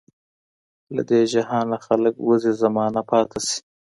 [0.95, 3.57] له دې جهانه خلک وزي زمانه پاته سي